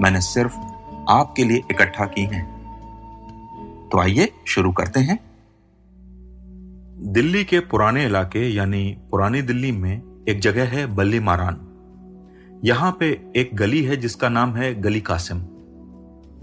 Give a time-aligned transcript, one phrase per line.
[0.00, 0.56] मैंने सिर्फ़
[1.08, 2.44] आपके लिए इकट्ठा की हैं।
[3.92, 5.18] तो आइए शुरू करते हैं।
[7.12, 11.60] दिल्ली के पुराने इलाके, यानी पुरानी दिल्ली में एक जगह है बल्ली मारान।
[12.64, 15.42] यहाँ पे एक गली है जिसका नाम है गली कासिम।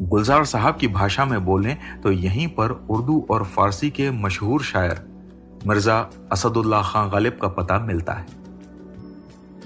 [0.01, 5.05] गुलजार साहब की भाषा में बोलें तो यहीं पर उर्दू और फारसी के मशहूर शायर
[5.67, 8.25] मिर्ज़ा असदुल्ला खान गालिब का पता मिलता है।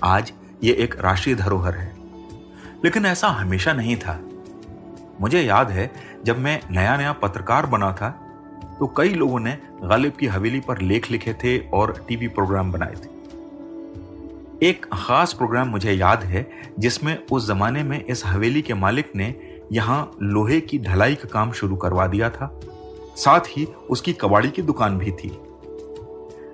[0.03, 1.96] आज ये एक राष्ट्रीय धरोहर है।
[2.87, 4.19] लेकिन ऐसा हमेशा नहीं था।
[5.21, 5.91] मुझे याद है,
[6.25, 8.09] जब मैं नया नया पत्रकार बना था
[8.79, 12.93] तो कई लोगों ने गालिब की हवेली पर लेख लिखे थे और टीवी प्रोग्राम बनाए
[12.93, 13.09] थे।
[14.67, 16.47] एक खास प्रोग्राम मुझे याद है,
[16.79, 19.33] जिसमें उस जमाने में इस हवेली के मालिक ने
[19.71, 22.59] यहाँ लोहे की ढलाई का काम शुरू करवा दिया था।
[23.17, 25.37] साथ ही उसकी कबाड़ी की दुकान भी थी।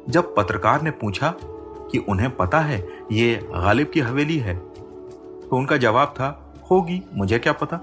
[0.10, 1.34] जब पत्रकार ने पूछा
[1.92, 4.73] कि उन्हें पता है ये गालिब की हवेली है
[5.54, 7.80] तो उनका जवाब था, होगी, मुझे क्या पता?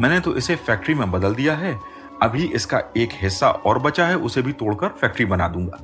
[0.00, 1.80] मैंने तो इसे फैक्ट्री में बदल दिया है।
[2.22, 5.78] अभी इसका एक हिस्सा और बचा है, उसे भी तोड़कर फैक्ट्री बना दूँगा।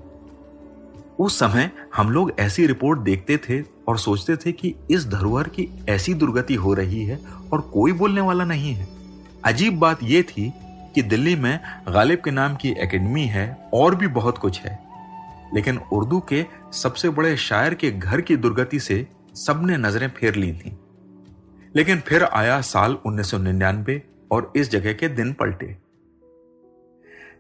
[1.19, 5.69] उस समय हम लोग ऐसी रिपोर्ट देखते थे और सोचते थे कि इस धरोहर की
[5.89, 7.21] ऐसी दुर्गति हो रही है
[7.53, 8.89] और कोई बोलने वाला नहीं है।
[9.45, 10.53] अजीब बात यह थी
[10.95, 14.79] कि दिल्ली में गालिब के नाम की एकेडमी है और भी बहुत कुछ है।
[15.55, 20.53] लेकिन उर्दू के सबसे बड़े शायर के घर की दुर्गति से सबने नज़रें फेर ली
[20.53, 20.79] थी।
[21.77, 24.01] लेकिन फिर आया साल 1999
[24.31, 25.77] और इस जगह के दिन पलटे।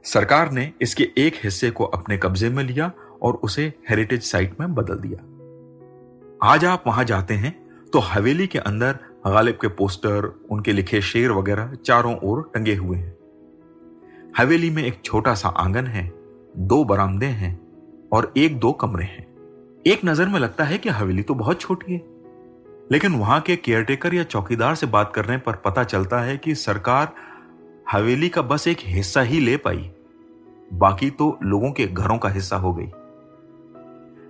[0.04, 2.91] सरकार ने इसके एक हिस्से को अपने कब्जे में लिया
[3.22, 7.54] और उसे हेरिटेज साइट में बदल दिया। आज आप वहाँ जाते हैं
[7.93, 12.97] तो हवेली के अंदर गालिब के पोस्टर, उनके लिखे शेर वगैरह चारों ओर टंगे हुए
[12.97, 13.16] हैं।
[14.38, 16.12] हवेली में एक छोटा सा आँगन है,
[16.56, 17.59] दो बरामदे हैं
[18.12, 19.26] और एक दो कमरे हैं।
[19.87, 21.99] एक नज़र में लगता है कि हवेली तो बहुत छोटी है।
[22.93, 27.13] लेकिन वहाँ के केयरटेकर या चौकीदार से बात करने पर पता चलता है कि सरकार
[27.93, 29.91] हवेली का बस एक हिस्सा ही ले पाई।
[30.73, 32.87] बाकी तो लोगों के घरों का हिस्सा हो गई।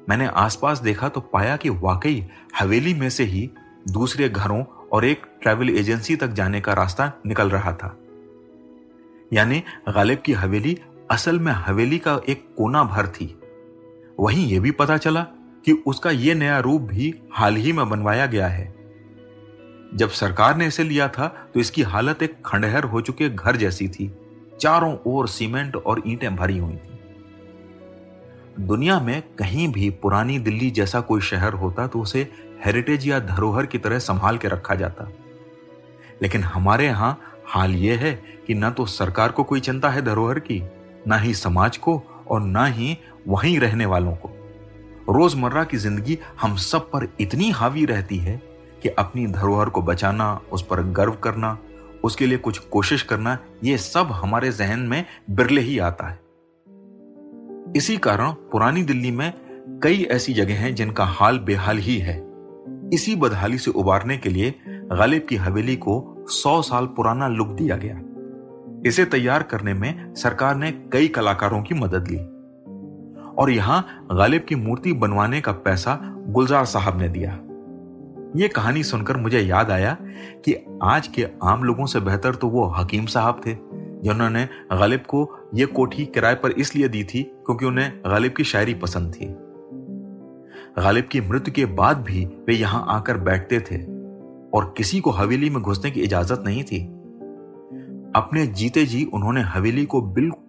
[0.08, 2.26] मैंने आसपास देखा तो पाया कि वाकई
[2.58, 3.50] हवेली में से ही
[3.90, 7.96] दूसरे घरों और एक ट्रैवल एजेंसी तक जाने का रास्ता निकल रहा था।
[9.32, 10.78] यानी गालिब की हवेली
[11.10, 13.40] असल में हवेली का एक कोना भर थी।
[14.20, 15.26] वहीं यह भी पता चला
[15.64, 18.72] कि उसका यह नया रूप भी हाल ही में बनवाया गया है।
[19.94, 23.88] जब सरकार ने इसे लिया था तो इसकी हालत एक खंडहर हो चुके घर जैसी
[23.88, 24.10] थी।
[24.60, 26.98] चारों ओर सीमेंट और ईंटें भरी हुई थी।
[28.60, 32.28] दुनिया में कहीं भी पुरानी दिल्ली जैसा कोई शहर होता तो उसे
[32.64, 35.10] हेरिटेज या धरोहर की तरह संभाल के रखा जाता।
[36.22, 38.12] लेकिन हमारे यहाँ हाल यह है
[38.46, 40.62] कि ना तो सरकार को कोई चिंता है धरोहर की,
[41.06, 42.96] ना ही समाज को और ना ही
[43.28, 44.30] वहीं रहने वालों को।
[45.10, 48.42] रोज़मर्रा की ज़िंदगी हम सब पर इतनी हावी रहती है
[48.82, 51.58] कि अपनी धरोहर को बचाना, उस पर गर्व करना,
[52.04, 56.20] उसके लिए कुछ कोशिश करना यह सब हमारे जहन में बिरले ही आता है।
[57.76, 59.32] इसी कारण पुरानी दिल्ली में
[59.82, 62.16] कई ऐसी जगह हैं जिनका हाल बेहाल ही है।
[62.94, 67.76] इसी बदहाली से उबारने के लिए गालिब की हवेली को सौ साल पुराना लुक दिया
[67.76, 68.00] गया।
[68.86, 72.18] इसे तैयार करने में सरकार ने कई कलाकारों की मदद ली।
[73.38, 75.98] और यहाँ गालिब की मूर्ति बनवाने का पैसा
[76.28, 77.38] गुलजार साहब ने दिया।
[78.36, 79.96] यह कहानी सुनकर मुझे याद आया
[80.44, 83.54] कि आज के आम लोगों से बेहतर तो वो हकीम साहब थे,
[84.02, 88.74] जिन्होंने गालिब को यह कोठी किराए पर इसलिए दी थी क्योंकि उन्हें गालिब की शायरी
[88.74, 89.26] पसंद थी।
[90.82, 93.82] गालिब की मृत्यु के बाद भी वे यहाँ आकर बैठते थे
[94.50, 96.80] और किसी को हवेली में घुसने की इजाज़त नहीं थी।
[98.16, 100.00] अपने जीते जी उन्होंने हवेली को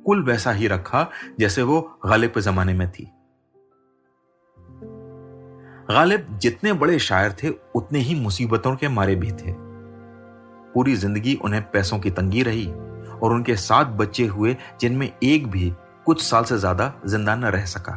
[0.04, 1.08] बिल्कुल वैसा ही रखा
[1.40, 3.04] जैसे वो गालिब के जमाने में थी।
[5.90, 9.54] गालिब जितने बड़े शायर थे, उतने ही मुसीबतों के मारे भी थे।
[10.74, 15.74] पूरी ज़िंदगी उन्हें पैसों की तंगी रही और उनके सात बच्चे हुए, जिनमें एक भी
[16.06, 17.94] कुछ साल से ज़्यादा ज़िंदा न रह सका।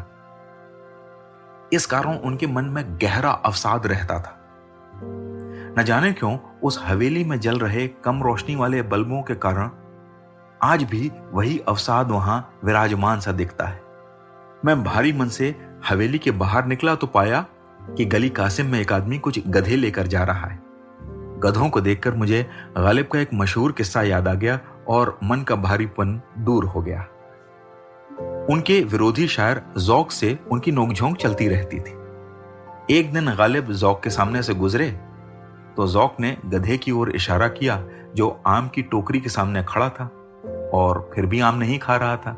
[1.72, 4.38] इस कारण उनके मन में गहरा अवसाद रहता था।
[5.78, 9.70] न जाने क्यों, उस हवेली में जल रहे कम रोशनी वाले बल्बों के कारण
[10.62, 13.80] आज भी वही अवसाद वहाँ विराजमान सा दिखता है।
[14.64, 15.54] मैं भारी मन से
[15.88, 17.44] हवेली के बाहर निकला तो पाया
[17.96, 20.58] कि गली कासिम में एक आदमी कुछ गधे लेकर जा रहा है।
[21.40, 22.42] गधों को देखकर मुझे
[22.78, 24.58] गालिब का एक मशहूर किस्सा याद आ गया
[24.88, 27.06] और मन का भारीपन दूर हो गया।
[28.50, 31.96] उनके विरोधी शायर जौक से उनकी नोकझोंक चलती रहती थी।
[32.90, 34.90] एक दिन गालिब जौक के सामने से गुजरे
[35.76, 37.82] तो जौक ने गधे की ओर इशारा किया
[38.16, 40.10] जो आम की टोकरी के सामने खड़ा था।
[40.76, 42.32] और फिर भी आम नहीं खा रहा था।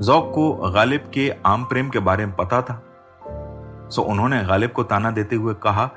[0.00, 2.82] जौक को गालिब के आम प्रेम के बारे में पता था।
[3.90, 5.90] सो उन्होंने गालिब को ताना देते हुए कहा,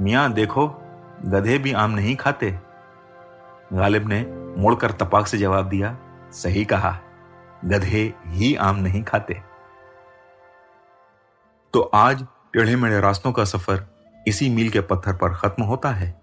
[0.00, 0.66] मियाँ, देखो,
[1.24, 2.58] गधे भी आम नहीं खाते।
[3.72, 4.24] गालिब ने
[4.58, 5.96] मुड़कर तपाक से जवाब दिया,
[6.32, 6.98] सही कहा,
[7.64, 9.40] गधे ही आम नहीं खाते।
[11.72, 13.86] तो आज टेढ़े मेढ़े रास्तों का सफ़र
[14.28, 16.20] इसी मील के पत्थर पर खत्म होता है।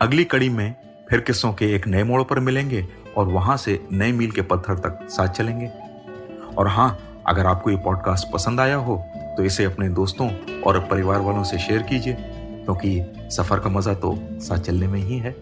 [0.00, 2.86] अगली कड़ी में फिर किस्सों के एक नए मोड़ पर मिलेंगे
[3.16, 5.70] और वहाँ से नए मील के पत्थर तक साथ चलेंगे।
[6.56, 8.96] और हाँ अगर आपको ये पॉडकास्ट पसंद आया हो
[9.36, 10.28] तो इसे अपने दोस्तों
[10.62, 12.16] और परिवार वालों से शेयर कीजिए,
[12.64, 15.34] क्योंकि सफ़र का मज़ा तो साथ चलने में ही है।